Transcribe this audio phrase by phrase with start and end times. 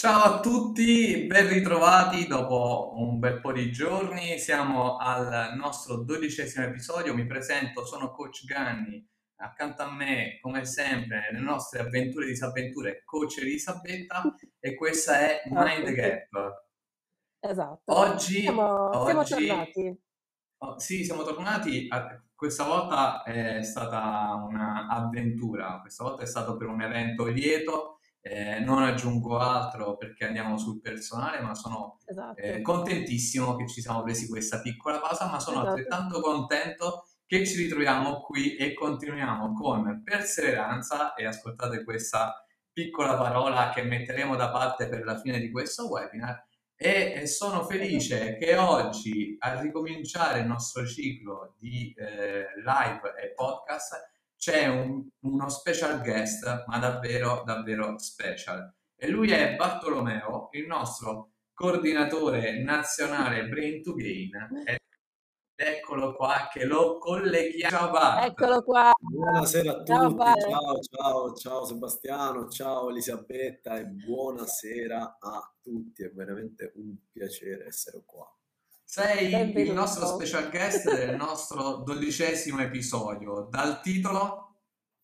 [0.00, 4.38] Ciao a tutti, ben ritrovati dopo un bel po' di giorni.
[4.38, 7.14] Siamo al nostro dodicesimo episodio.
[7.14, 9.04] Mi presento, sono Coach Ganni.
[9.40, 14.22] Accanto a me, come sempre, nelle nostre avventure e disavventure, Coach Elisabetta
[14.60, 16.64] e questa è Mind the Gap.
[17.40, 17.82] Esatto.
[17.92, 20.00] Oggi, Siamo, siamo oggi, tornati.
[20.58, 21.86] oh, sì, siamo tornati.
[21.88, 27.97] a- questa volta è stata un'avventura, questa volta è stato per un evento lieto
[28.28, 33.80] eh, non aggiungo altro perché andiamo sul personale, ma sono eh, Esatto, contentissimo che ci
[33.80, 35.70] siamo presi questa piccola pausa, ma sono esatto.
[35.70, 42.42] altrettanto contento che ci ritroviamo qui e continuiamo con perseveranza e ascoltate questa
[42.72, 46.46] piccola parola che metteremo da parte per la fine di questo webinar
[46.80, 47.66] e e sono esatto.
[47.66, 53.94] felice che oggi a ricominciare il nostro ciclo di eh, live e podcast
[54.38, 58.72] c'è un- uno special guest, ma davvero, davvero special.
[58.96, 64.30] E lui è Bartolomeo, il nostro coordinatore nazionale Brain to Gain.
[64.64, 64.78] Ed
[65.60, 67.76] eccolo qua che lo colleghiamo.
[67.76, 68.24] Ciao Bart!
[68.30, 68.92] Eccolo qua.
[68.96, 70.40] Buonasera a Ciao tutti, Vale.
[70.40, 78.02] ciao, ciao, ciao Sebastiano, ciao Elisabetta e buonasera a tutti, è veramente un piacere essere
[78.06, 78.32] qua.
[78.90, 80.06] Sei il nostro Benvenuto.
[80.24, 83.46] special guest del nostro dodicesimo episodio.
[83.50, 84.54] Dal titolo,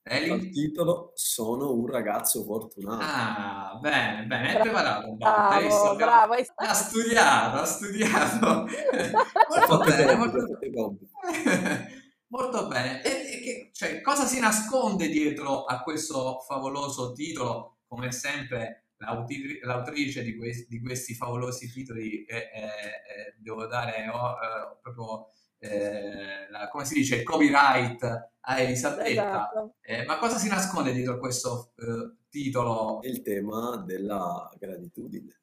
[0.02, 0.48] Dal Eli?
[0.50, 3.02] titolo Sono un ragazzo fortunato.
[3.04, 5.12] Ah, bene, bene, hai preparato?
[5.12, 6.32] Bravo, bravo.
[6.32, 8.66] hai- Ha studiato, ha studiato.
[9.68, 10.38] Molto bene, molto.
[12.28, 13.02] Molto bene.
[13.02, 17.80] E, e che- cioè, cosa si nasconde dietro a questo favoloso titolo?
[17.86, 24.08] Come sempre, l'auti- l'autrice di, questi, di questi favolosi titoli, è- è- è- devo dare
[24.08, 28.02] oh, eh, proprio, eh, la- come si dice, il copyright
[28.40, 29.10] a Elisabetta.
[29.10, 29.74] Esatto.
[29.80, 32.98] Eh, ma cosa si nasconde dietro a questo eh, titolo?
[33.02, 35.40] Il tema della gratitudine.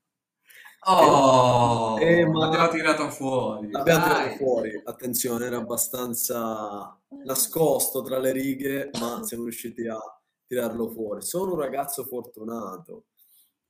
[0.84, 3.70] Oh, Eh, ma- l'abbiamo tirato fuori.
[3.70, 4.16] L'abbiamo dai.
[4.16, 9.98] tirato fuori, attenzione, era abbastanza nascosto tra le righe, ma siamo riusciti a
[10.48, 11.22] tirarlo fuori.
[11.22, 13.06] Sono un ragazzo fortunato.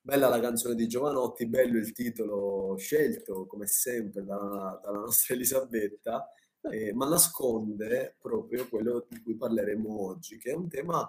[0.04, 6.28] Bella la canzone di Giovanotti, bello il titolo scelto, come sempre, dalla, dalla nostra Elisabetta,
[6.62, 11.08] eh, ma nasconde proprio quello di cui parleremo oggi, che è un tema,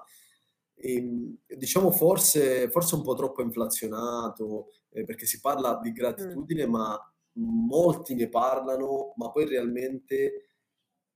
[0.75, 5.95] ehm, diciamo, forse, forse un po' troppo inflazionato, eh, perché si parla di Mm.
[5.95, 6.99] gratitudine, ma
[7.37, 10.49] molti ne parlano, ma poi realmente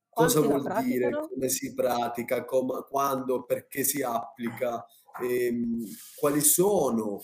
[0.09, 4.83] cosa vuol dire, come si pratica, com- quando, perché si applica,
[5.21, 5.85] ehm,
[6.19, 7.21] quali sono,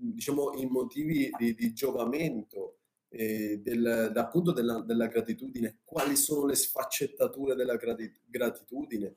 [0.00, 2.78] diciamo, i motivi di, di giovamento
[3.08, 9.16] eh, del, da- appunto della, della gratitudine, quali sono le sfaccettature della grati- gratitudine,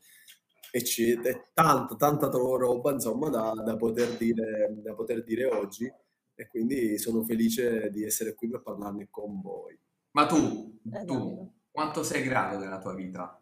[0.72, 5.92] eccetera, tanta, tanta roba, insomma, da, da poter dire, da poter dire oggi.
[6.36, 9.80] E quindi sono felice di essere qui per parlarne con voi.
[10.14, 13.40] Ma tu, Eh, tu, quanto sei grato della tua vita?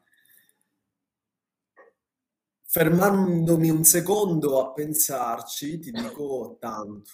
[2.65, 7.11] Fermandomi un secondo a pensarci, ti dico tanto,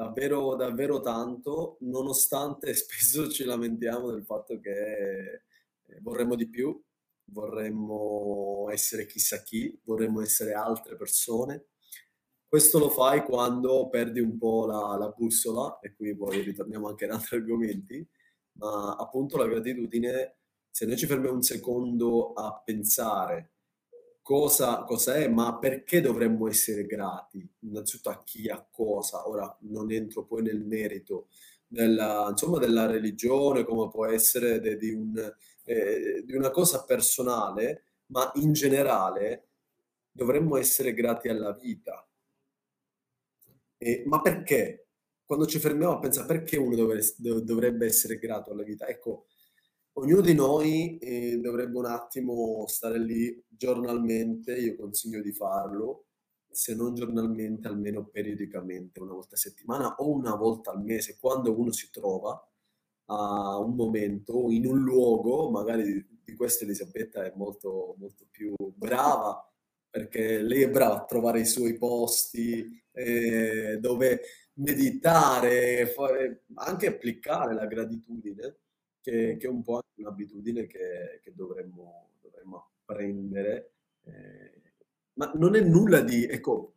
[0.00, 5.42] davvero, davvero tanto, nonostante spesso ci lamentiamo del fatto che
[5.84, 6.82] eh, vorremmo di più,
[7.24, 11.66] vorremmo essere chissà chi, vorremmo essere altre persone.
[12.48, 17.04] Questo lo fai quando perdi un po' la, la bussola, e qui poi ritorniamo anche
[17.04, 18.08] in altri argomenti,
[18.52, 20.38] ma appunto la gratitudine,
[20.70, 23.52] se noi ci fermiamo un secondo a pensare
[24.22, 27.46] cosa, cosa è, ma perché dovremmo essere grati?
[27.60, 29.28] Innanzitutto a chi, a cosa.
[29.28, 31.28] Ora non entro poi nel merito
[31.66, 35.16] della, insomma, della religione, come può essere de- di, un,
[35.64, 39.48] eh, di una cosa personale, ma in generale
[40.12, 42.04] dovremmo essere grati alla vita.
[43.78, 44.86] E- ma perché?
[45.24, 48.86] Quando ci fermiamo a pensare perché uno dovre- dov- dovrebbe essere grato alla vita?
[48.88, 49.26] Ecco,
[49.94, 56.06] ognuno di noi eh, dovrebbe un attimo stare lì giornalmente, io consiglio di farlo,
[56.50, 61.56] se non giornalmente, almeno periodicamente, una volta a settimana o una volta al mese, quando
[61.58, 62.44] uno si trova
[63.06, 69.44] a un momento, in un luogo, magari di, questo Elisabetta è molto, molto più brava,
[69.88, 74.20] perché lei è brava a trovare i suoi posti eh, dove
[74.54, 78.58] meditare, fare, anche applicare la gratitudine,
[79.00, 83.72] che, che è un po' anche un'abitudine che, che dovremmo, dovremmo apprendere.
[84.04, 84.62] eh,
[85.14, 86.76] ma non è nulla di, ecco,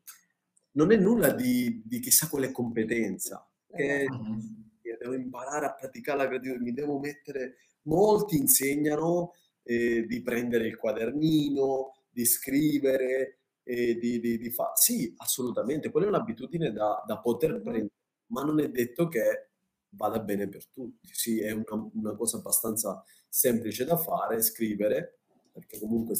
[0.72, 4.62] non è nulla di, di chissà quale competenza, che Esatto.
[5.04, 9.34] Devo imparare a praticare la gratitudine, mi devo mettere, molti insegnano
[9.64, 16.06] eh, di prendere il quadernino, di scrivere, eh, di, di, di fare, sì, assolutamente, quella
[16.06, 17.92] è un'abitudine da, da poter prendere,
[18.28, 19.50] ma non è detto che
[19.96, 21.10] vada bene per tutti.
[21.12, 25.20] Sì, è una, una cosa abbastanza semplice da fare, scrivere,
[25.52, 26.16] perché comunque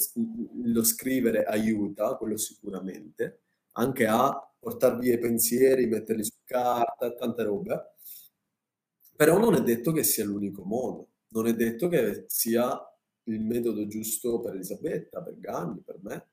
[0.62, 3.42] lo scrivere aiuta, quello sicuramente,
[3.72, 7.94] anche a portare via i pensieri, metterli su carta, tante robe.
[9.16, 12.78] Però non è detto che sia l'unico modo, non è detto che sia
[13.24, 16.28] il metodo giusto per Elisabetta, per Ganni, per me.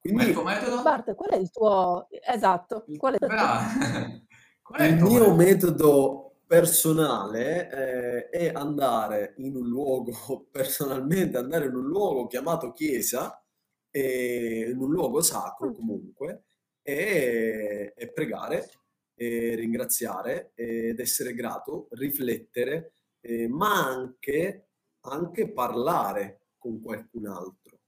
[0.00, 0.82] Quindi, il tuo metodo?
[0.82, 2.08] Bart, qual è il tuo...
[2.10, 4.22] Esatto, qual è il,
[4.62, 6.23] qual è il, il mio metodo?
[6.46, 13.42] Personale eh, è andare in un luogo, personalmente andare in un luogo chiamato chiesa,
[13.90, 15.74] eh, in un luogo sacro mm.
[15.74, 16.44] comunque,
[16.82, 18.68] e, e pregare,
[19.14, 24.68] e ringraziare ed essere grato, riflettere, eh, ma anche,
[25.00, 27.78] anche parlare con qualcun altro.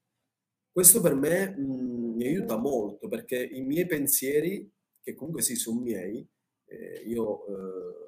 [0.70, 4.70] Questo per me mh, mm, mi aiuta molto perché i miei pensieri,
[5.00, 6.26] che comunque sì sono miei,
[6.66, 8.05] eh, io eh,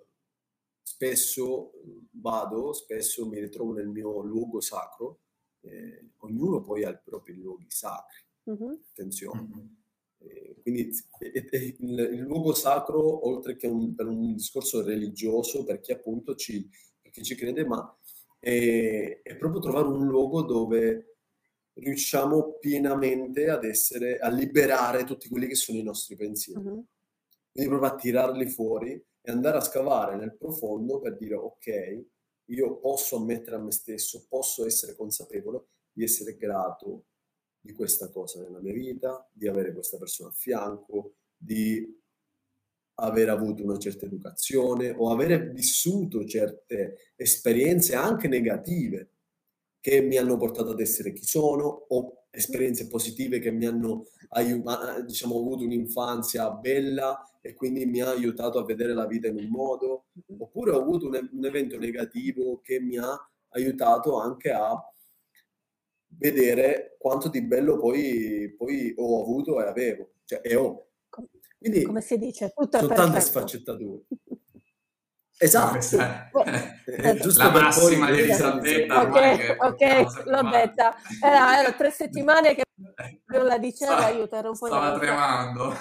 [0.88, 1.72] spesso
[2.12, 5.20] vado, spesso mi ritrovo nel mio luogo sacro,
[5.60, 8.72] eh, ognuno poi ha i propri luoghi sacri, mm-hmm.
[8.90, 9.42] attenzione.
[9.42, 9.66] Mm-hmm.
[10.20, 10.90] Eh, quindi
[11.20, 16.66] il, il, luogo sacro, oltre che un, per un discorso religioso, per chi appunto ci,
[17.02, 17.96] per chi ci crede, ma
[18.38, 21.16] è, è, proprio trovare un luogo dove
[21.74, 26.62] riusciamo pienamente ad essere, a liberare tutti quelli che sono i nostri pensieri.
[26.62, 26.80] Mm-hmm.
[27.52, 32.04] Quindi proprio a tirarli fuori andare a scavare nel profondo per dire ok,
[32.46, 37.04] io posso ammettere a me stesso, posso essere consapevole di essere grato
[37.60, 41.96] di questa cosa nella mia vita, di avere questa persona a fianco, di
[43.00, 49.17] aver avuto una certa educazione o aver vissuto certe esperienze anche negative
[49.80, 55.02] che mi hanno portato ad essere chi sono o esperienze positive che mi hanno aiutato,
[55.02, 59.48] diciamo, avuto un'infanzia bella e quindi mi ha aiutato a vedere la vita in un
[59.48, 60.06] modo,
[60.38, 63.16] oppure ho avuto un, un evento negativo che mi ha
[63.50, 64.74] aiutato anche a
[66.08, 70.86] vedere quanto di bello poi, poi ho avuto e avevo, cioè e ho.
[71.58, 74.02] Quindi, come si dice, tutto sono tante sfaccettature.
[75.40, 75.96] Esatto, sì.
[76.84, 79.02] eh, giusto la massima di Elisabetta.
[79.02, 80.96] Ok, ok, l'ho detta.
[81.22, 82.64] Era, era, tre settimane che
[83.26, 85.72] non la diceva, aiuto, era un po' Stava tremando.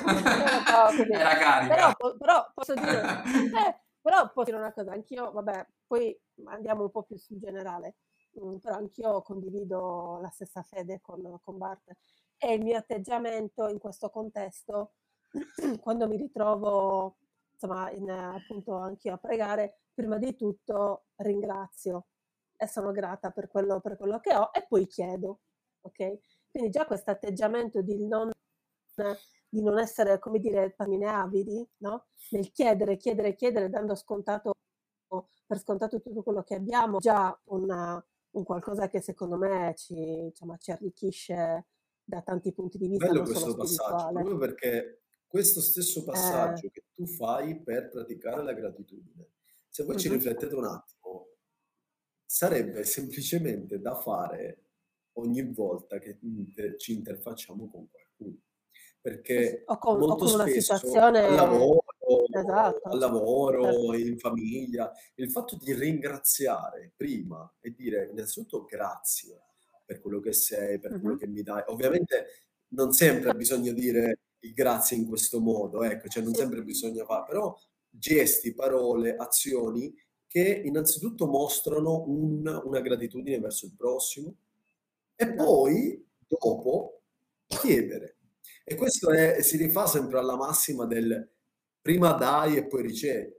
[1.11, 1.73] era carica.
[1.95, 3.01] Però, però, posso dire,
[3.67, 6.15] eh, però posso dire una cosa, anch'io, vabbè, poi
[6.45, 7.95] andiamo un po' più sul generale,
[8.39, 11.93] mm, però anch'io condivido la stessa fede con, con Bart
[12.37, 14.93] e il mio atteggiamento in questo contesto,
[15.81, 17.17] quando mi ritrovo
[17.59, 22.07] insomma, in, appunto anch'io a pregare, prima di tutto ringrazio
[22.55, 25.41] e sono grata per quello, per quello che ho e poi chiedo,
[25.81, 26.19] ok?
[26.49, 28.29] Quindi già questo atteggiamento di non,
[29.49, 32.05] di non essere, come dire, pamine avidi, no?
[32.31, 34.53] Nel chiedere, chiedere, chiedere, dando scontato,
[35.45, 40.57] per scontato tutto quello che abbiamo, già una, un qualcosa che secondo me ci, insomma,
[40.57, 41.67] ci arricchisce
[42.03, 43.07] da tanti punti di vista.
[43.07, 46.71] Bello questo passaggio, proprio perché questo stesso passaggio eh.
[46.71, 49.29] che tu fai per praticare la gratitudine,
[49.67, 50.01] se voi uh-huh.
[50.01, 51.27] ci riflettete un attimo,
[52.25, 54.63] sarebbe semplicemente da fare
[55.13, 58.41] ogni volta che inter- ci interfacciamo con qualcuno.
[58.99, 61.19] Perché o con, molto o con spesso situazione...
[61.19, 61.83] al lavoro,
[62.29, 62.89] esatto.
[62.89, 63.93] al lavoro esatto.
[63.95, 69.41] in famiglia, il fatto di ringraziare prima e dire innanzitutto grazie
[69.85, 70.99] per quello che sei, per uh-huh.
[70.99, 71.63] quello che mi dai.
[71.67, 77.05] Ovviamente non sempre bisogna dire il grazie in questo modo, ecco, cioè non sempre bisogna
[77.05, 77.57] fare, però
[77.89, 79.93] gesti, parole, azioni
[80.27, 84.35] che innanzitutto mostrano un, una gratitudine verso il prossimo
[85.15, 87.01] e poi dopo
[87.47, 88.17] chiedere.
[88.63, 91.27] E questo è, si rifà sempre alla massima del
[91.81, 93.35] prima dai e poi ricevi.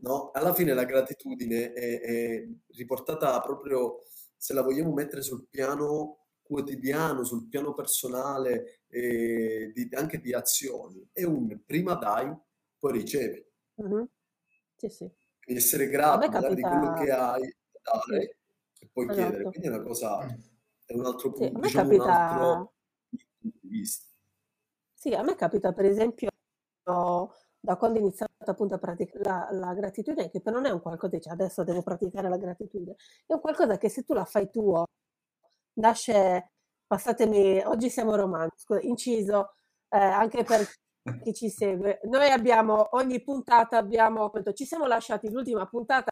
[0.00, 0.32] No?
[0.32, 4.02] Alla fine la gratitudine è, è riportata proprio,
[4.36, 6.19] se la vogliamo mettere sul piano
[6.50, 12.36] quotidiano, sul piano personale, eh, di, anche di azioni, è un prima dai,
[12.76, 13.46] poi ricevi.
[13.80, 14.02] Mm-hmm.
[14.74, 15.10] Sì, sì.
[15.46, 16.52] Essere grato capita...
[16.52, 18.38] di quello che hai, dare
[18.72, 18.84] sì.
[18.84, 19.20] e poi esatto.
[19.20, 19.42] chiedere.
[19.44, 20.26] Quindi è una cosa,
[20.84, 22.04] è un altro punto, sì, diciamo, capita...
[22.04, 22.72] un altro
[23.38, 24.06] punto di vista.
[24.92, 26.28] Sì, a me capita per esempio
[26.82, 30.80] da quando ho iniziato appunto a praticare la, la, gratitudine, che però non è un
[30.80, 34.50] qualcosa cioè, adesso devo praticare la gratitudine, è un qualcosa che se tu la fai
[34.50, 34.86] tuo
[35.74, 36.52] nasce,
[36.86, 39.54] passatemi, oggi siamo romantici, inciso,
[39.88, 40.66] eh, anche per
[41.22, 42.00] chi ci segue.
[42.04, 46.10] Noi abbiamo, ogni puntata abbiamo, ci siamo lasciati l'ultima puntata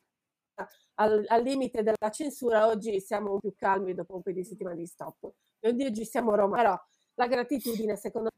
[0.94, 4.86] al, al, limite della censura, oggi siamo più calmi dopo un paio di settimane di
[4.86, 5.32] stop.
[5.58, 6.80] Quindi oggi siamo romantici, però
[7.14, 8.30] la gratitudine secondo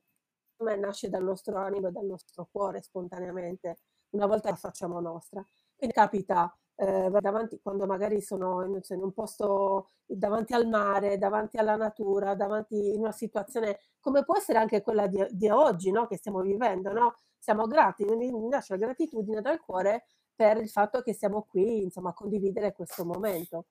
[0.65, 3.79] me nasce dal nostro animo e dal nostro cuore spontaneamente.
[4.11, 5.43] una volta la facciamo nostra.
[5.77, 11.59] Quindi capita eh, davanti, quando magari sono in, in, un posto davanti al mare, davanti
[11.59, 16.07] alla natura, davanti in una situazione come può essere anche quella di, di oggi, no?
[16.07, 17.15] che stiamo vivendo, no?
[17.39, 21.83] Siamo grati, mi, mi nasce la gratitudine dal cuore per il fatto che siamo qui,
[21.83, 23.67] insomma, a condividere questo momento.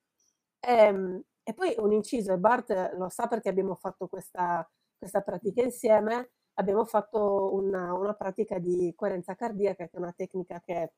[0.60, 5.22] E, ehm, e poi un inciso, e Bart lo sa perché abbiamo fatto questa, questa
[5.22, 10.94] pratica insieme, abbiamo fatto una, una, pratica di coerenza cardiaca, che è una tecnica che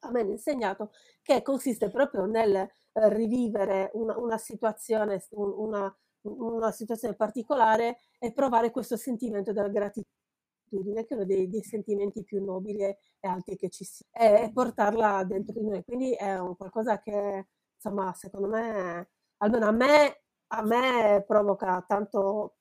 [0.00, 0.90] a me hanno insegnato,
[1.22, 2.68] che consiste proprio nel eh,
[3.14, 11.14] rivivere una, una situazione, una, una, situazione particolare e provare questo sentimento della gratitudine, che
[11.14, 15.24] è uno dei, dei sentimenti più nobili e alti che ci sia, e, e portarla
[15.24, 15.84] dentro di noi.
[15.84, 22.56] Quindi è un qualcosa che, insomma, secondo me, almeno a me, a me provoca tanto,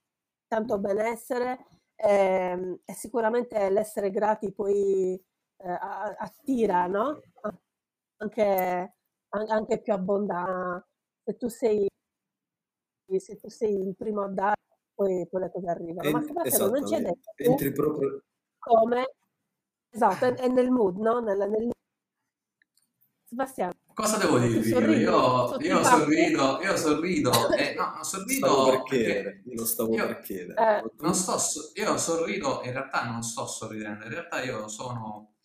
[0.48, 1.66] tanto benessere
[1.96, 2.10] e,
[2.52, 5.22] ehm, e sicuramente l'essere grati poi
[5.58, 5.78] eh,
[6.18, 7.22] attira, no?
[8.18, 8.96] Anche,
[9.30, 10.88] anche più abbondante.
[11.24, 11.88] Se tu sei,
[13.18, 14.56] se tu sei il primo a dare,
[14.94, 16.12] poi, poi le cose arrivano.
[16.12, 18.22] Ma esatto, non c'è detto entri proprio
[18.58, 19.16] come
[19.90, 21.20] esatto, è, è nel mood, no?
[21.20, 21.72] Nel, nel...
[23.24, 23.74] Sebastiano.
[23.94, 24.70] Cosa devo dirvi?
[24.70, 29.94] Io, io, sorrido, io sorrido, e no, non sorrido stavo per chiedere, io lo stavo
[29.94, 30.78] io, per chiedere.
[30.78, 31.36] Eh, non sto,
[31.74, 35.37] io sorrido, in realtà non sto sorridendo, in realtà io sono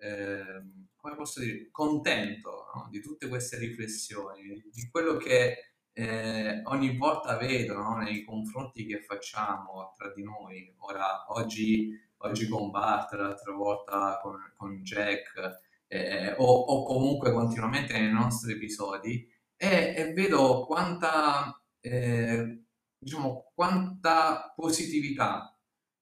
[0.00, 0.62] eh,
[0.96, 2.88] come posso dire, contento no?
[2.90, 7.96] di tutte queste riflessioni, di quello che eh, ogni volta vedo no?
[7.96, 10.74] nei confronti che facciamo tra di noi.
[10.78, 17.98] Ora, oggi, oggi con Bart, l'altra volta con, con Jack, eh, o, o, comunque continuamente
[17.98, 22.62] nei nostri episodi, e, e vedo quanta, eh,
[22.96, 25.54] diciamo, quanta positività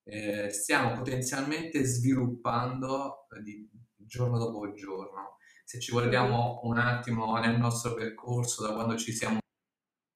[0.04, 3.68] eh, stiamo potenzialmente sviluppando di,
[4.08, 5.36] giorno dopo giorno.
[5.64, 9.38] Se ci guardiamo un attimo nel nostro percorso, da quando ci siamo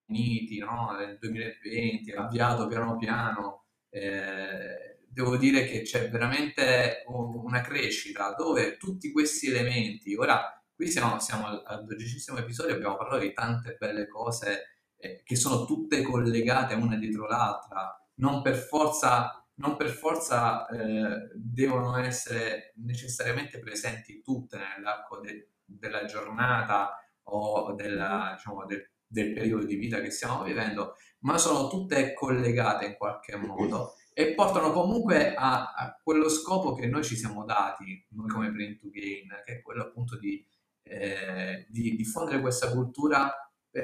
[0.09, 0.97] uniti, no?
[0.99, 9.13] nel 2020, avviato piano piano, eh, devo dire che c'è veramente una crescita dove tutti
[9.13, 10.43] questi elementi, ora
[10.75, 15.37] qui siamo, siamo al, al dodicesimo episodio, abbiamo parlato di tante belle cose eh, che
[15.37, 22.73] sono tutte collegate una dietro l'altra, non per forza non per forza eh, devono essere
[22.77, 30.01] necessariamente presenti tutte nell'arco de- della giornata o della, diciamo, del, del periodo di vita
[30.01, 36.01] che stiamo vivendo, ma sono tutte collegate in qualche modo e portano comunque a, a,
[36.03, 39.83] quello scopo che noi ci siamo dati, noi come Brain to Gain, che è quello
[39.83, 40.45] appunto di,
[40.83, 43.33] eh, di diffondere questa cultura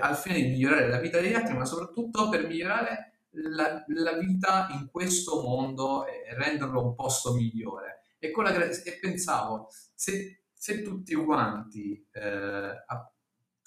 [0.01, 4.69] al fine di migliorare la vita degli altri, ma soprattutto per migliorare la, la, vita
[4.71, 8.03] in questo mondo e renderlo un posto migliore.
[8.19, 12.73] E, la, e pensavo, se, se, tutti quanti eh,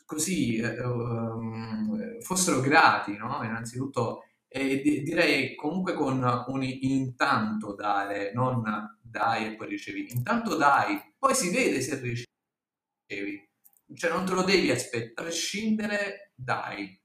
[0.05, 3.43] così eh, um, fossero grati, no?
[3.43, 8.61] innanzitutto, e di, direi comunque con un intanto dare, non
[9.01, 13.49] dai e poi ricevi, intanto dai, poi si vede se ricevi,
[13.93, 16.99] cioè non te lo devi aspettare, a prescindere dai.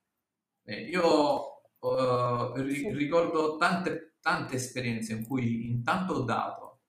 [0.64, 1.55] Eh, io
[1.94, 6.80] uh, ri- ricordo tante, tante esperienze in cui intanto ho dato,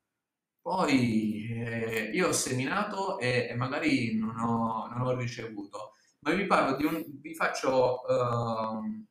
[0.62, 6.46] poi eh, io ho seminato e, e magari non ho, non ho, ricevuto, ma vi
[6.46, 9.06] parlo di un, vi faccio, uh,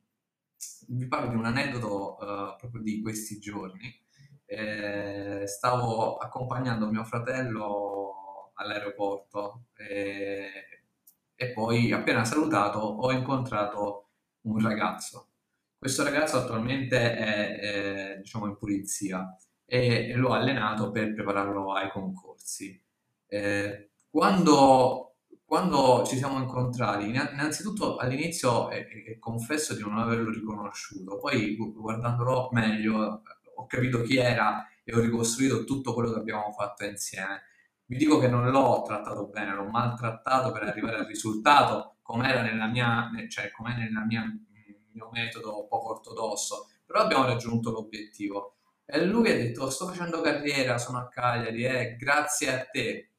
[0.88, 4.04] vi parlo di un aneddoto uh, proprio di questi giorni.
[4.48, 10.48] Eh, stavo accompagnando mio fratello all'aeroporto e,
[11.34, 14.08] e poi appena salutato ho incontrato
[14.42, 15.30] un ragazzo
[15.78, 21.90] questo ragazzo attualmente è, è diciamo, in pulizia e, e l'ho allenato per prepararlo ai
[21.90, 22.80] concorsi.
[23.28, 31.18] Eh, quando, quando, ci siamo incontrati, innanzitutto all'inizio eh, eh, confesso di non averlo riconosciuto,
[31.18, 33.22] poi guardandolo meglio
[33.58, 37.42] ho capito chi era e ho ricostruito tutto quello che abbiamo fatto insieme.
[37.86, 42.42] Vi dico che non l'ho trattato bene, l'ho maltrattato per arrivare al risultato, come era
[42.42, 44.24] nella mia, cioè, com'è nella mia
[44.96, 48.56] mio metodo poco ortodosso, però abbiamo raggiunto l'obiettivo.
[48.84, 53.10] E lui ha detto, sto facendo carriera, sono a Cagliari, eh, grazie a te.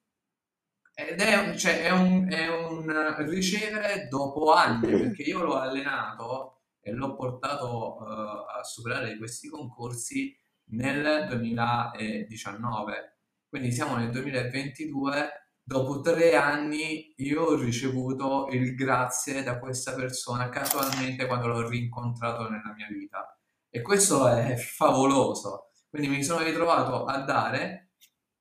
[0.93, 6.91] Ed è, cioè, è, un, è un ricevere dopo anni, perché io l'ho allenato e
[6.91, 10.36] l'ho portato uh, a superare questi concorsi
[10.69, 13.17] nel 2019.
[13.48, 20.47] Quindi siamo nel 2022 dopo tre anni io ho ricevuto il grazie da questa persona
[20.47, 23.38] casualmente quando l'ho rincontrato nella mia vita.
[23.69, 25.71] E questo è favoloso.
[25.89, 27.91] Quindi mi sono ritrovato a dare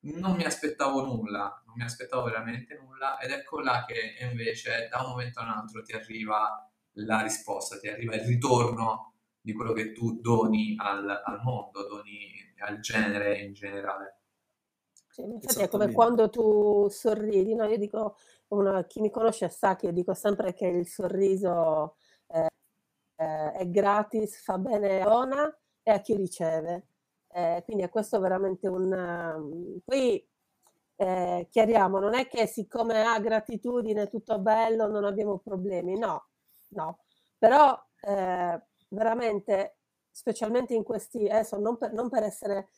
[0.06, 5.02] non mi aspettavo nulla, non mi aspettavo veramente nulla ed ecco là che invece da
[5.02, 9.72] un momento a un altro ti arriva la risposta, ti arriva il ritorno di quello
[9.72, 14.15] che tu doni al, al mondo, doni al genere in generale.
[15.16, 17.64] Sì, infatti è come quando tu sorridi, no?
[17.64, 18.16] Io dico,
[18.48, 21.96] una, chi mi conosce sa che io dico sempre che il sorriso
[22.26, 22.48] eh,
[23.16, 26.88] eh, è gratis, fa bene a Ona e a chi riceve.
[27.28, 29.80] Eh, quindi è questo veramente un...
[29.82, 30.28] Poi
[30.96, 36.28] eh, chiariamo, non è che siccome ha gratitudine, tutto bello, non abbiamo problemi, no,
[36.70, 36.98] no.
[37.38, 39.78] Però eh, veramente,
[40.10, 42.68] specialmente in questi, adesso non per, non per essere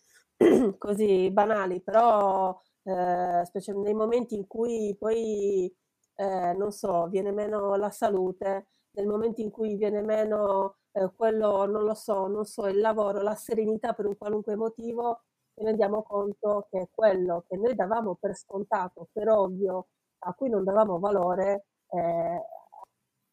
[0.78, 3.42] così banali, però eh,
[3.83, 5.73] nei momenti in cui poi,
[6.16, 11.66] eh, non so, viene meno la salute, nel momento in cui viene meno eh, quello,
[11.66, 15.23] non lo so, non so, il lavoro, la serenità per un qualunque motivo,
[15.54, 19.88] ci rendiamo conto che quello che noi davamo per scontato, per ovvio,
[20.21, 22.42] a cui non davamo valore, eh,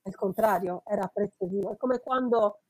[0.03, 1.71] il contrario, era preziosissimo.
[1.73, 2.61] È come quando,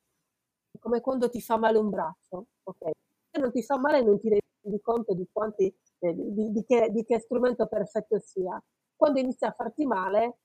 [0.79, 2.91] come quando ti fa male un braccio, ok?
[3.39, 7.03] Non ti fa male non ti rendi conto di, quanti, eh, di, di, che, di
[7.03, 8.61] che strumento perfetto sia.
[8.95, 10.37] Quando inizia a farti male,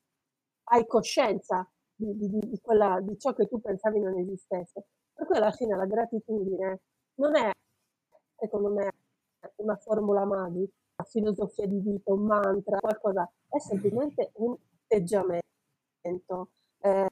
[0.65, 4.87] hai coscienza di, di, di, quella, di ciò che tu pensavi non esistesse.
[5.13, 6.81] Per cui alla fine la gratitudine
[7.15, 7.51] non è,
[8.37, 8.93] secondo me,
[9.57, 10.73] una formula magica,
[11.05, 15.43] filosofia di vita, un mantra, qualcosa, è semplicemente un atteggiamento
[16.81, 17.09] eh,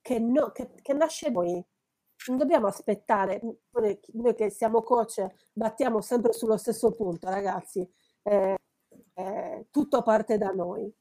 [0.00, 1.64] che, no, che, che, nasce noi.
[2.28, 7.88] Non dobbiamo aspettare, noi, noi, che siamo coach battiamo sempre sullo stesso punto, ragazzi,
[8.22, 8.56] eh,
[9.14, 10.92] eh, tutto parte da noi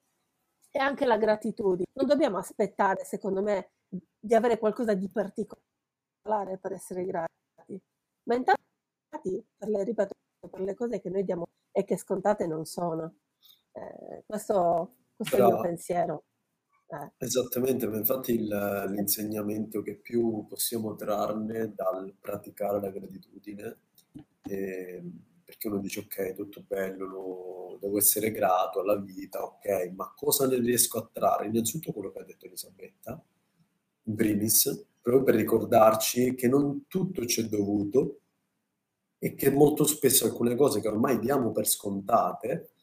[0.71, 1.87] e anche la gratitudine.
[1.93, 3.71] Non dobbiamo aspettare, secondo me,
[4.19, 7.81] di avere qualcosa di particolare per essere grati,
[8.23, 8.61] ma intanto
[9.57, 10.13] per le, ripeto,
[10.49, 13.15] per le cose che noi diamo e che scontate non sono.
[13.71, 16.23] Eh, questo, questo Però, è il mio pensiero.
[16.87, 17.11] Eh.
[17.17, 18.47] Esattamente, ma infatti il,
[18.89, 23.77] l'insegnamento che più possiamo trarne dal praticare la gratitudine,
[24.43, 25.03] eh,
[25.43, 30.47] perché uno dice ok, tutto bello, lo, devo essere grato alla vita, ok, ma cosa
[30.47, 31.47] ne riesco a trarre?
[31.47, 33.23] Innanzitutto quello che ha detto Elisabetta,
[34.03, 38.19] in primis, proprio per ricordarci che non tutto ci è dovuto
[39.17, 42.74] e che molto spesso alcune cose che ormai diamo per scontate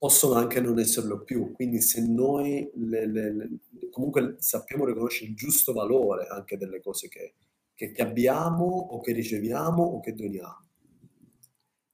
[0.00, 1.52] possono anche non esserlo più.
[1.52, 3.48] Quindi se noi le, le, le,
[3.90, 7.34] comunque sappiamo riconoscere il giusto valore anche delle cose che,
[7.74, 10.68] che, che abbiamo o che riceviamo o che doniamo.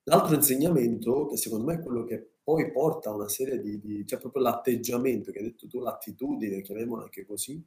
[0.04, 4.06] L'altro insegnamento, che secondo me è quello che poi porta a una serie di, di
[4.06, 7.60] cioè proprio l'atteggiamento, che hai detto tu, l'attitudine, chiamiamola anche così,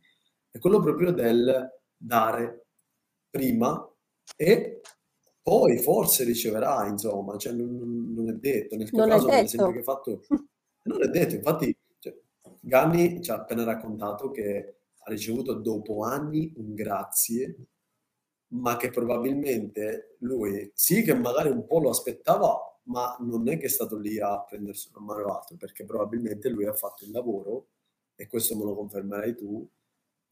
[0.50, 2.68] è quello proprio del dare
[3.30, 3.86] prima
[4.38, 4.80] e
[5.42, 8.76] poi forse riceverà, insomma, cioè non, non, è detto.
[8.76, 10.22] Nel tuo non caso, per esempio, che hai fatto,
[10.84, 11.36] non è detto.
[11.36, 12.16] Infatti, cioè,
[12.60, 17.56] Ganni ci ha appena raccontato che ha ricevuto dopo anni un grazie,
[18.50, 23.66] ma che probabilmente lui, sì che magari un po' lo aspettava, ma non è che
[23.66, 27.12] è stato lì a prendersi una mano o altro, perché probabilmente lui ha fatto il
[27.12, 27.68] lavoro,
[28.16, 29.68] e questo me lo confermerai tu,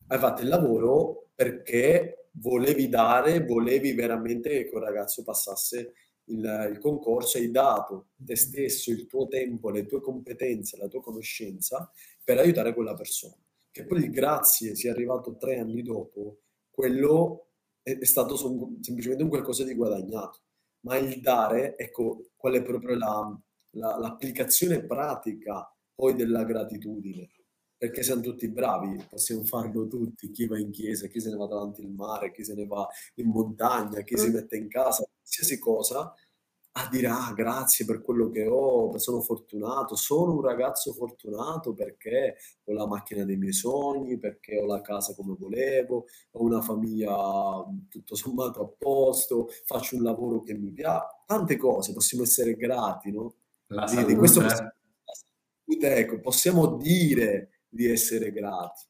[0.08, 5.94] hai fatto il lavoro perché volevi dare, volevi veramente che quel ragazzo passasse
[6.26, 11.02] il, il, concorso, hai dato te stesso, il tuo tempo, le tue competenze, la tua
[11.02, 11.92] conoscenza
[12.24, 13.36] per aiutare quella persona.
[13.72, 17.50] Che poi il grazie sia arrivato tre anni dopo, quello
[17.82, 20.42] è, è stato semplicemente un qualcosa di guadagnato.
[20.82, 23.40] Ma il dare, ecco, qual è proprio la,
[23.72, 27.30] la, l'applicazione pratica poi della gratitudine
[27.78, 31.46] perché siamo tutti bravi, possiamo farlo tutti, chi va in chiesa, chi se ne va
[31.46, 34.34] davanti al mare, chi se ne va in montagna, chi si mm.
[34.34, 36.14] mette in casa, qualsiasi cosa,
[36.80, 42.38] a dire ah grazie per quello che ho, sono fortunato, sono un ragazzo fortunato perché
[42.64, 47.16] ho la macchina dei miei sogni, perché ho la casa come volevo, ho una famiglia
[47.90, 53.12] tutto sommato a posto, faccio un lavoro che mi piace, tante cose, possiamo essere grati,
[53.12, 53.36] no?
[53.68, 54.72] La di, di questo possiamo,
[55.66, 58.86] ecco, possiamo dire di essere grati.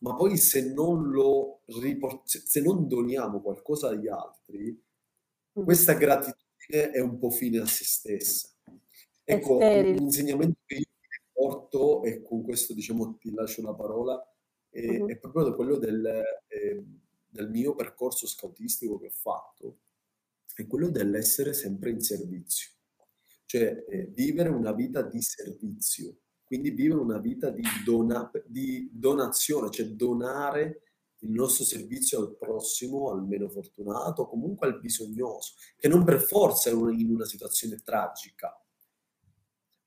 [0.00, 4.82] Ma poi se non lo riport- se non doniamo qualcosa agli altri,
[5.58, 5.64] mm.
[5.64, 8.48] questa gratitudine è un po' fine a se stessa.
[9.24, 10.84] Ecco, l'insegnamento che io
[11.32, 14.20] porto, e con questo diciamo ti lascio la parola,
[14.68, 15.08] è, uh-huh.
[15.08, 16.04] è proprio quello del,
[16.48, 16.84] eh,
[17.28, 19.78] del mio percorso scoutistico che ho fatto,
[20.54, 22.70] è quello dell'essere sempre in servizio,
[23.46, 26.16] cioè eh, vivere una vita di servizio
[26.50, 30.82] quindi vivere una vita di, dona, di donazione, cioè donare
[31.18, 36.68] il nostro servizio al prossimo, al meno fortunato, comunque al bisognoso, che non per forza
[36.68, 38.52] è in una situazione tragica,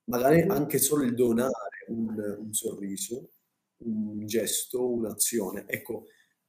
[0.06, 3.32] magari anche solo il donare un, un sorriso,
[3.80, 5.66] un gesto, un'azione.
[5.68, 6.06] Ecco,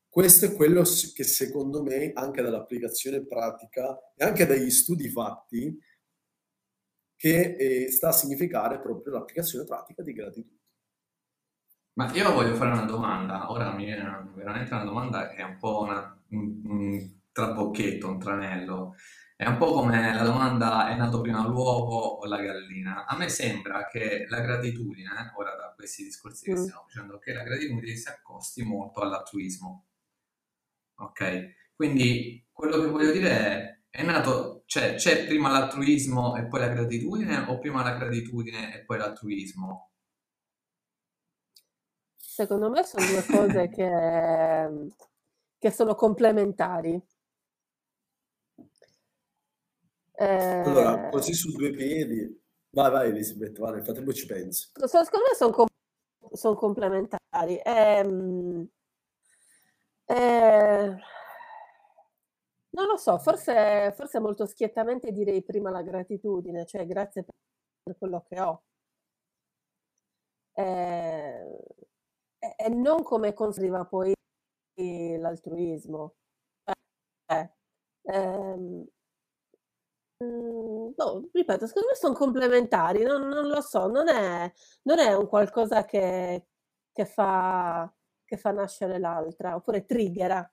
[0.08, 5.76] questo è quello che secondo me, anche dall'applicazione pratica e anche dagli studi fatti,
[7.24, 10.60] che eh, sta a significare proprio l'applicazione pratica di gratitudine.
[11.94, 15.56] Ma io voglio fare una domanda, ora mi viene veramente una domanda che è un
[15.56, 18.96] po' una, un, un trabocchetto, un tranello.
[19.36, 23.06] È un po' come la domanda è nato prima l'uovo o la gallina.
[23.06, 26.62] A me sembra che la gratitudine, ora da questi discorsi che mm.
[26.62, 29.86] stiamo facendo, che la gratitudine si accosti molto all'altruismo.
[30.96, 31.72] Ok?
[31.74, 36.66] Quindi quello che voglio dire è, è nato, cioè c'è prima l'altruismo e poi la
[36.66, 39.92] gratitudine o prima la gratitudine e poi l'altruismo?
[42.16, 44.88] Secondo me sono due cose che,
[45.56, 47.00] che sono complementari.
[50.16, 52.42] Allora, così su due piedi.
[52.70, 54.70] Vai, vai Elisabetta, vai, nel frattempo ci penso.
[54.74, 55.68] Secondo me sono, com-
[56.32, 57.60] sono complementari.
[57.62, 58.68] Ehm,
[60.06, 60.96] eh,
[62.74, 67.24] non lo so, forse, forse molto schiettamente direi prima la gratitudine, cioè grazie
[67.82, 68.62] per quello che ho.
[70.56, 71.58] Eh,
[72.56, 74.12] e non come conserva poi
[75.18, 76.14] l'altruismo.
[77.26, 77.50] Eh,
[78.02, 78.86] ehm,
[80.22, 85.14] mm, no, ripeto, secondo me sono complementari, non, non lo so, non è, non è,
[85.14, 86.46] un qualcosa che,
[86.92, 87.92] che, fa,
[88.24, 90.48] che fa nascere l'altra, oppure triggera.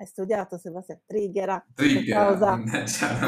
[0.00, 1.02] Hai studiato Sebastiano?
[1.04, 1.62] Triggera.
[1.74, 2.58] Triggera.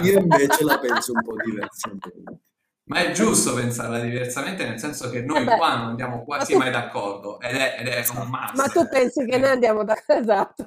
[0.02, 2.40] Io invece la penso un po' diversamente.
[2.84, 6.58] Ma è giusto pensarla diversamente, nel senso che noi eh qua non andiamo quasi tu...
[6.58, 8.54] mai d'accordo ed è, ed è un must.
[8.56, 10.20] Ma tu pensi che noi andiamo d'accordo?
[10.22, 10.66] Esatto.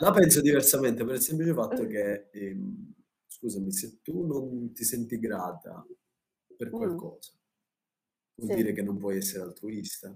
[0.00, 2.92] La penso diversamente per il semplice fatto che, ehm,
[3.26, 5.82] scusami, se tu non ti senti grata
[6.54, 6.72] per mm.
[6.72, 8.44] qualcosa, mm.
[8.44, 8.54] vuol sì.
[8.54, 10.14] dire che non puoi essere altruista.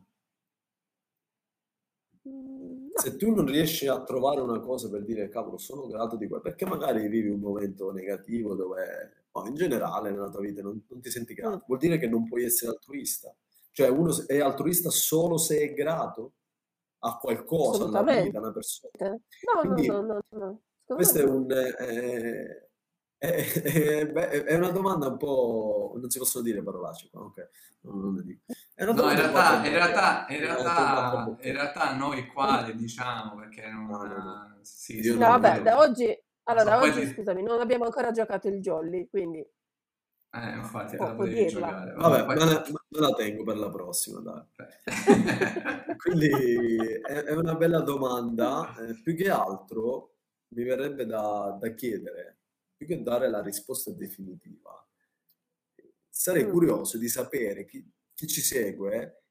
[2.29, 2.89] Mm.
[2.95, 6.43] Se tu non riesci a trovare una cosa per dire cavolo sono grato di quello,
[6.43, 11.01] perché magari vivi un momento negativo dove no, in generale nella tua vita non, non
[11.01, 11.63] ti senti grato, mm.
[11.67, 13.35] vuol dire che non puoi essere altruista.
[13.71, 16.35] Cioè uno è altruista solo se è grato
[17.01, 18.91] a qualcosa nella vita, a una persona.
[19.01, 20.39] No, Quindi, no, no, no,
[20.87, 20.95] no.
[20.95, 21.51] Questo è un...
[21.51, 22.69] Eh,
[23.25, 25.95] è, è, è, una domanda un po'...
[25.97, 27.49] non si possono dire parolacce qua, ok?
[27.81, 28.43] Non, non dico.
[28.77, 33.87] No, in realtà, in, realtà, in, realtà, in realtà noi qua le diciamo perché non...
[33.87, 34.59] No, no, no.
[34.63, 37.15] Sì, no vabbè, da oggi allora, so, oggi, ti...
[37.15, 39.39] scusami, non abbiamo ancora giocato il jolly, quindi...
[39.39, 41.93] Eh, infatti, la potevi giocare.
[41.93, 42.35] Vabbè, poi...
[42.35, 44.45] me, la, me, la, tengo per la prossima, dai.
[45.97, 46.29] quindi
[47.03, 48.75] è, è, una bella domanda.
[48.81, 50.17] Eh, più che altro
[50.49, 52.41] mi verrebbe da, da, chiedere,
[52.77, 54.85] più che dare la risposta definitiva,
[56.09, 56.51] sarei mm.
[56.51, 59.24] curioso di sapere chi, chi ci segue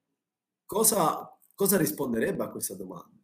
[0.66, 3.22] cosa, cosa risponderebbe a questa domanda.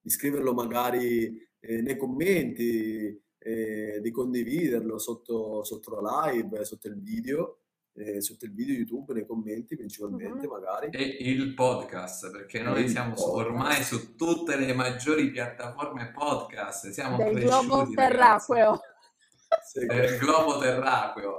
[0.00, 7.00] Di scriverlo magari eh, nei commenti, eh, di condividerlo sotto, sotto, la live, sotto il
[7.00, 7.60] video,
[7.94, 10.52] eh, sotto il video YouTube, nei commenti principalmente uh-huh.
[10.52, 10.90] magari.
[10.90, 13.34] E il podcast, perché noi siamo podcast.
[13.34, 18.80] ormai su tutte le maggiori piattaforme podcast, siamo Del globo terracqueo.
[19.86, 21.38] Del globo terracqueo.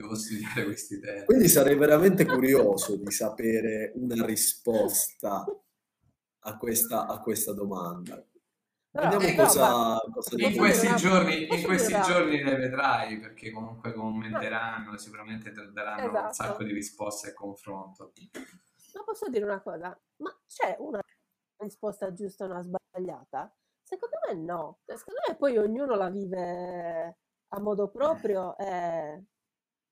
[0.00, 1.24] Devo studiare questi temi.
[1.26, 5.44] Quindi sarei veramente curioso di sapere una risposta
[6.38, 8.24] a questa, a questa domanda.
[8.92, 14.94] Vediamo eh, cosa, cosa in, questi giorni, in questi giorni le vedrai perché comunque commenteranno
[14.94, 16.26] e sicuramente ti daranno esatto.
[16.26, 18.12] un sacco di risposte e confronto.
[18.94, 19.96] Ma posso dire una cosa?
[20.16, 20.98] Ma c'è una
[21.58, 23.54] risposta giusta o una sbagliata?
[23.82, 24.78] Secondo me no.
[24.86, 27.18] Secondo me poi ognuno la vive
[27.52, 29.24] a modo proprio e,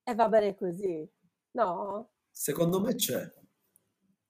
[0.09, 1.07] e va bene così.
[1.53, 2.13] No?
[2.31, 3.31] Secondo me c'è.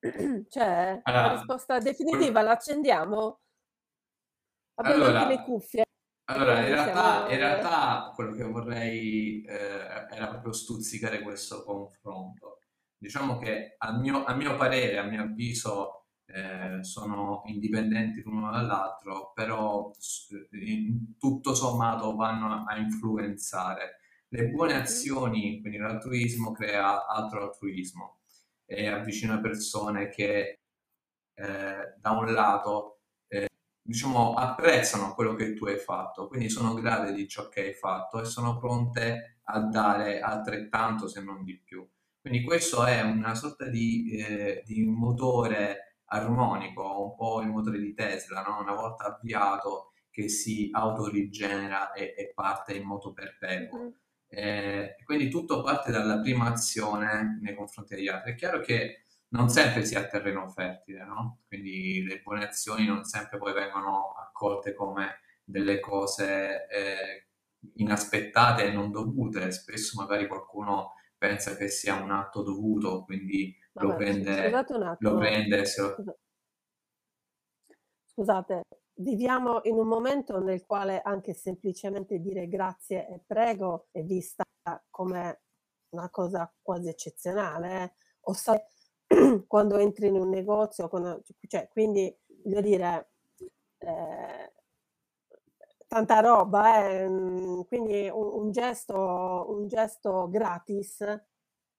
[0.49, 1.01] C'è?
[1.03, 3.41] Allora, la risposta definitiva la accendiamo?
[4.75, 5.85] Abbiamo allora, anche le cuffie.
[6.31, 12.59] Allora, in realtà, in realtà quello che vorrei eh, era proprio stuzzicare questo confronto.
[12.97, 19.33] Diciamo che al mio, a mio parere, a mio avviso, eh, sono indipendenti l'uno dall'altro,
[19.35, 19.91] però
[20.51, 23.99] in tutto sommato vanno a influenzare.
[24.31, 28.21] Le buone azioni, quindi l'altruismo crea altro altruismo
[28.67, 30.61] e avvicina persone che
[31.35, 32.99] eh, da un lato
[33.89, 38.21] diciamo, apprezzano quello che tu hai fatto, quindi sono grate di ciò che hai fatto
[38.21, 41.89] e sono pronte a dare altrettanto se non di più.
[42.21, 47.95] Quindi questo è una sorta di, eh, di motore armonico, un po' il motore di
[47.95, 48.61] Tesla, no?
[48.61, 53.85] una volta avviato che si autorigenera e, e parte in moto perpetuo.
[53.85, 53.89] Mm.
[54.31, 58.33] Eh, quindi tutto parte dalla prima azione nei confronti degli altri.
[58.33, 61.41] È chiaro che non sempre si ha terreno fertile, no?
[61.47, 67.27] Quindi le buone azioni non sempre poi vengono accolte come delle cose eh,
[67.77, 69.51] inaspettate e non dovute.
[69.51, 75.65] Spesso magari qualcuno pensa che sia un atto dovuto, quindi Vabbè, lo prende, lo prende
[75.65, 75.97] se lo...
[78.05, 78.63] Scusate,
[78.99, 84.45] viviamo in un momento nel quale anche semplicemente dire grazie e prego è vista
[84.91, 85.43] come
[85.91, 87.83] una cosa quasi eccezionale.
[87.83, 87.93] Eh?
[88.23, 88.61] O sai,
[89.47, 93.11] quando entri in un negozio, quando, cioè, quindi voglio dire,
[93.79, 94.53] eh,
[95.87, 97.07] tanta roba, eh?
[97.67, 101.01] quindi un, un, gesto, un gesto gratis,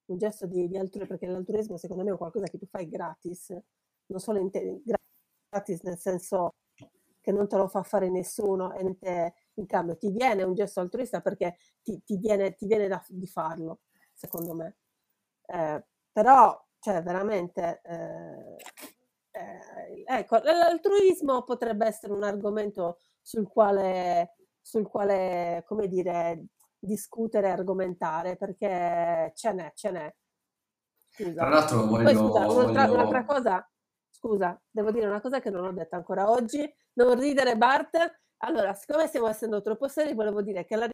[0.05, 3.55] un gesto di, di altruismo, perché l'altruismo secondo me è qualcosa che tu fai gratis,
[4.07, 4.81] non solo in te,
[5.49, 6.53] gratis nel senso
[7.29, 10.79] che non te lo fa fare nessuno e te, in cambio ti viene un gesto
[10.79, 13.81] altruista perché ti, ti viene, ti viene da, di farlo,
[14.13, 14.77] secondo me.
[15.45, 18.55] Eh, però, cioè, veramente, eh,
[19.31, 26.47] eh, ecco, l'altruismo potrebbe essere un argomento sul quale, sul quale, come dire,
[26.79, 30.15] discutere e argomentare, perché ce n'è, ce n'è.
[31.09, 31.33] Scusa.
[31.33, 32.03] Tra l'altro voglio...
[32.05, 32.93] Poi, scusa, un'altra, voglio...
[32.93, 33.71] un'altra cosa,
[34.21, 36.69] Scusa, devo dire una cosa che non ho detto ancora oggi.
[36.93, 37.97] Non ridere Bart.
[38.39, 40.89] Allora, siccome stiamo essendo troppo seri, volevo dire che la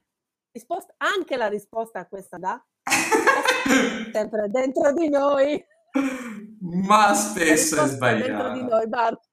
[0.51, 2.63] risposta, anche la risposta a questa da,
[4.13, 5.63] sempre dentro di noi.
[6.59, 8.27] Ma spesso è sbagliato.
[8.27, 9.29] Dentro di noi, Bart.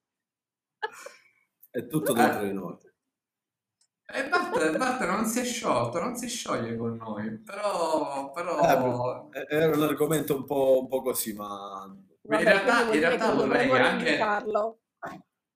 [1.70, 2.78] È tutto dentro di noi.
[4.06, 8.30] E eh, Bart, Bart, non si è sciolto, non si scioglie con noi, però...
[8.30, 9.28] però...
[9.32, 13.34] Eh, era un argomento un po', un po' così, ma Vabbè, in realtà, in realtà
[13.34, 14.16] vorrei anche...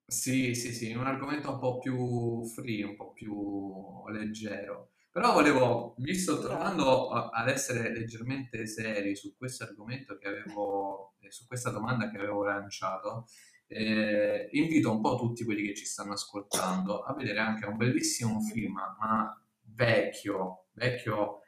[0.09, 4.91] Sì, sì, sì, un argomento un po' più free, un po' più leggero.
[5.11, 11.47] Però volevo, visto tornando ad essere leggermente seri su questo argomento che avevo, eh, su
[11.47, 13.27] questa domanda che avevo lanciato,
[13.67, 18.41] eh, invito un po' tutti quelli che ci stanno ascoltando a vedere anche un bellissimo
[18.41, 21.41] film, ma vecchio, vecchio,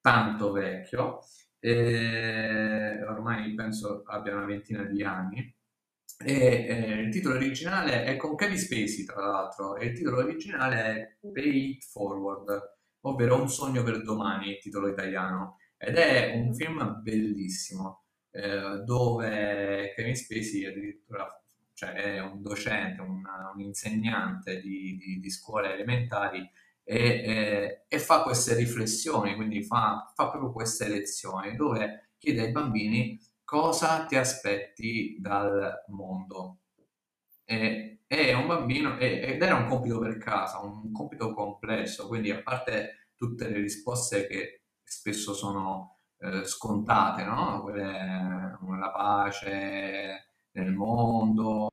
[0.00, 1.20] tanto vecchio,
[1.60, 5.54] eh, ormai penso abbia una ventina di anni.
[6.20, 10.82] E, eh, il titolo originale è con Kevin Spacey, tra l'altro, e il titolo originale
[10.82, 15.58] è Pay It Forward, ovvero Un sogno per domani, il titolo italiano.
[15.76, 21.26] Ed è un film bellissimo, eh, dove Kevin Spacey addirittura
[21.72, 23.22] cioè, è un docente, un,
[23.54, 26.48] un insegnante di, di, di scuole elementari
[26.90, 32.50] e, e, e fa queste riflessioni, quindi fa, fa proprio queste lezioni dove chiede ai
[32.50, 36.60] bambini cosa ti aspetti dal mondo.
[37.44, 42.40] E, è un bambino, ed era un compito per casa, un compito complesso, quindi a
[42.42, 47.60] parte tutte le risposte che spesso sono eh, scontate, no?
[47.62, 51.68] Quelle, la pace nel mondo,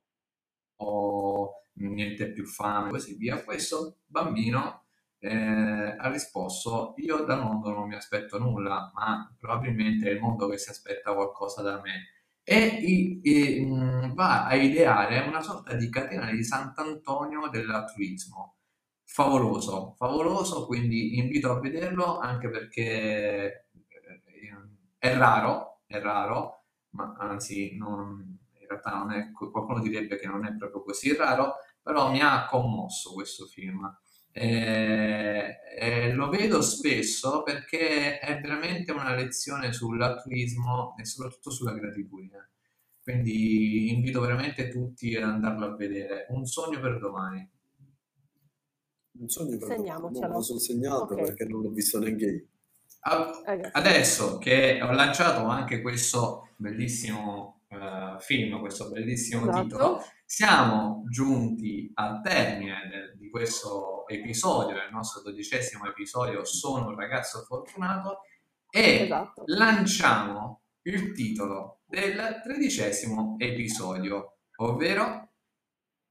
[0.77, 3.43] o niente più fame, e così via.
[3.43, 4.84] Questo bambino
[5.25, 10.47] eh, ha risposto io dal mondo non mi aspetto nulla, ma probabilmente è il mondo
[10.47, 12.13] che si aspetta qualcosa da me.
[12.43, 18.57] E, e mh, va a ideare una sorta di catena di Sant'Antonio dell'altruismo.
[19.03, 24.21] Favoloso, favoloso, quindi invito a vederlo anche perché eh,
[24.97, 30.45] è raro, è raro, ma anzi non, in realtà non è, qualcuno direbbe che non
[30.45, 33.87] è proprio così raro, però mi ha commosso questo film
[34.37, 42.49] eh, eh, lo vedo spesso perché è veramente una lezione sull'altruismo e soprattutto sulla gratitudine.
[43.01, 46.25] Quindi invito veramente tutti ad andarlo a vedere.
[46.29, 47.49] Un sogno per domani.
[49.19, 50.19] Un sogno per domani.
[50.19, 51.23] No, lo sono segnato okay.
[51.23, 52.47] perché non l'ho visto neanche io.
[53.71, 59.61] Adesso che ho lanciato anche questo bellissimo uh, film, questo bellissimo esatto.
[59.61, 66.95] titolo, siamo giunti al termine de- di questo episodio, del nostro dodicesimo episodio Sono un
[66.95, 68.21] ragazzo fortunato
[68.69, 69.43] e esatto.
[69.47, 75.29] lanciamo il titolo del tredicesimo episodio, ovvero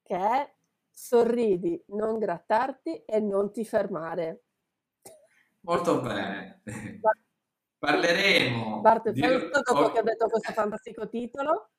[0.02, 0.54] che è
[0.90, 4.44] Sorridi, non grattarti e non ti fermare.
[5.60, 6.62] Molto bene.
[7.84, 8.80] Parleremo.
[8.80, 9.20] Bart, di...
[9.20, 11.70] dopo che ha detto questo fantastico titolo.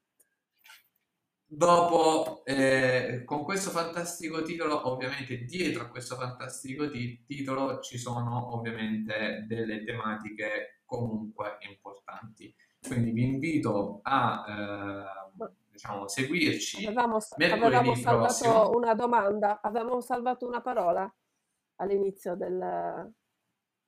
[1.47, 8.55] Dopo, eh, con questo fantastico titolo, ovviamente dietro a questo fantastico ti- titolo ci sono
[8.55, 12.53] ovviamente delle tematiche comunque importanti.
[12.85, 16.85] Quindi vi invito a eh, diciamo, seguirci.
[16.85, 18.69] Avevamo, avevamo salvato prossimo.
[18.71, 21.11] una domanda, avevamo salvato una parola
[21.77, 23.13] all'inizio del,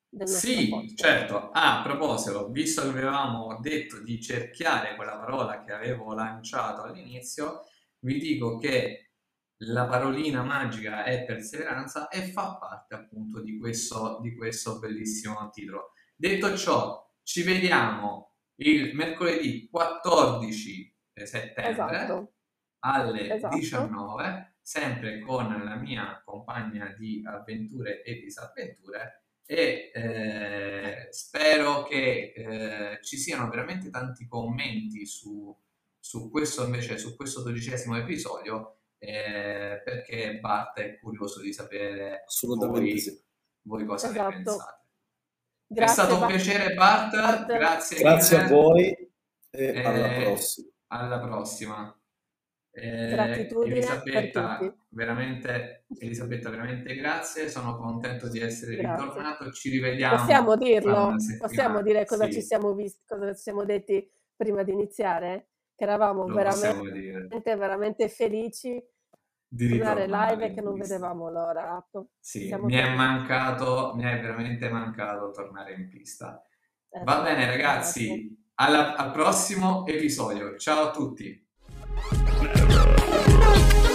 [0.09, 0.97] del nostro Sì, podcast.
[0.97, 1.49] certo.
[1.51, 7.63] Ah, a proposito, visto che avevamo detto di cerchiare quella parola che avevo lanciato all'inizio,
[7.99, 9.11] vi dico che
[9.61, 15.91] la parolina magica è perseveranza e fa parte appunto di questo, di questo bellissimo titolo.
[16.15, 22.33] Detto ciò, ci vediamo il mercoledì 14 settembre Esatto,
[22.79, 23.55] alle esatto.
[23.55, 32.99] 19, sempre con la mia compagna di avventure e disavventure e eh, spero che eh,
[33.01, 35.55] ci siano veramente tanti commenti su,
[35.97, 42.89] su questo invece, su questo dodicesimo episodio eh, perché Bart è curioso di sapere Assolutamente
[42.89, 43.23] voi, sì.
[43.61, 44.29] voi cosa ne Esatto.
[44.33, 44.75] pensate.
[45.69, 46.33] È Grazie, stato un Bart.
[46.33, 47.45] piacere Bart, Bart.
[47.47, 49.11] grazie, Grazie a voi
[49.49, 50.67] e alla Eh, prossima.
[50.87, 51.96] Alla prossima.
[52.79, 57.49] Eh, Gratitudine Elisabetta, veramente, Elisabetta, veramente grazie.
[57.49, 59.03] Sono contento di essere Grazie.
[59.05, 59.51] ritornato.
[59.51, 60.17] Ci rivediamo.
[60.17, 61.15] Possiamo dirlo?
[61.39, 65.49] Possiamo dire cosa Sì, ci siamo visti, cosa ci siamo detti prima di iniziare?
[65.75, 68.83] Che eravamo veramente, veramente felici
[69.47, 70.93] Di tornare live e che non pista.
[70.93, 71.87] vedevamo l'ora.
[72.19, 76.43] Sì, siamo mi è mancato, mi è veramente mancato tornare in pista.
[76.89, 78.37] Va Esatto, bene, ragazzi.
[78.55, 80.55] alla- al prossimo episodio.
[80.57, 81.46] Ciao a tutti.
[81.97, 83.86] Never.